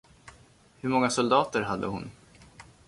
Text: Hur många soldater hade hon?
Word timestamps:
Hur 0.79 0.89
många 0.89 1.09
soldater 1.09 1.61
hade 1.61 1.87
hon? 1.87 2.11